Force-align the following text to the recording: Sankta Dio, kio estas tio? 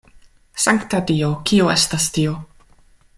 Sankta 0.63 1.01
Dio, 1.11 1.29
kio 1.51 1.69
estas 1.75 2.09
tio? 2.17 2.33